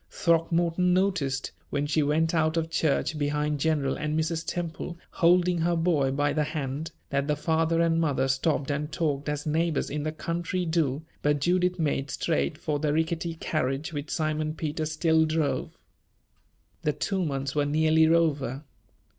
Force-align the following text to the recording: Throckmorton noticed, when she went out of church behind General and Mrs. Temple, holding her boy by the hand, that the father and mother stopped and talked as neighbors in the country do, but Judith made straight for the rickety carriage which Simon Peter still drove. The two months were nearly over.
Throckmorton 0.09 0.95
noticed, 0.95 1.51
when 1.69 1.85
she 1.85 2.01
went 2.01 2.33
out 2.33 2.57
of 2.57 2.71
church 2.71 3.19
behind 3.19 3.59
General 3.59 3.95
and 3.95 4.19
Mrs. 4.19 4.43
Temple, 4.43 4.97
holding 5.11 5.59
her 5.59 5.75
boy 5.75 6.09
by 6.09 6.33
the 6.33 6.43
hand, 6.43 6.89
that 7.11 7.27
the 7.27 7.35
father 7.35 7.79
and 7.81 8.01
mother 8.01 8.27
stopped 8.27 8.71
and 8.71 8.91
talked 8.91 9.29
as 9.29 9.45
neighbors 9.45 9.91
in 9.91 10.01
the 10.01 10.11
country 10.11 10.65
do, 10.65 11.03
but 11.21 11.39
Judith 11.39 11.77
made 11.77 12.09
straight 12.09 12.57
for 12.57 12.79
the 12.79 12.91
rickety 12.91 13.35
carriage 13.35 13.93
which 13.93 14.09
Simon 14.09 14.55
Peter 14.55 14.87
still 14.87 15.23
drove. 15.23 15.77
The 16.81 16.93
two 16.93 17.23
months 17.23 17.53
were 17.53 17.67
nearly 17.67 18.07
over. 18.07 18.63